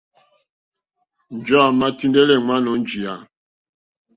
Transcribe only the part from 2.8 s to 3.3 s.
njìyá.